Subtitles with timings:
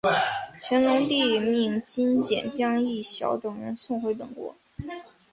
[0.59, 4.55] 乾隆帝命金简将益晓等人送回本国。